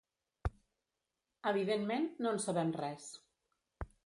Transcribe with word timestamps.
Evidentment, 1.51 2.09
no 2.25 2.33
en 2.37 2.43
sabem 2.47 2.73
res. 2.83 3.13